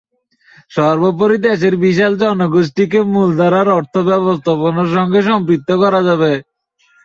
[0.71, 6.31] সর্বোপরি দেশের বিশাল জনগোষ্ঠীকে মূলধারার অর্থ ব্যবস্থাপনার সঙ্গে সম্পৃক্ত করা যাবে।